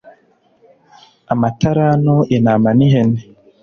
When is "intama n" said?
2.35-2.79